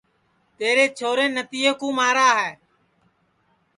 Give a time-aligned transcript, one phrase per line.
[0.57, 2.51] تیرے چھورین نتھیے کُو مارا ہے